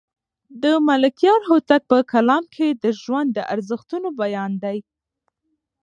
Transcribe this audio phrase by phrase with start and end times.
[0.63, 4.77] د ملکیار هوتک په کلام کې د ژوند د ارزښتونو بیان دی.